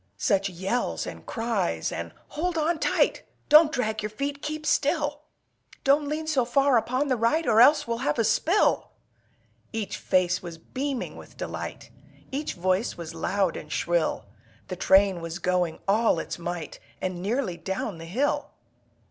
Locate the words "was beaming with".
10.41-11.37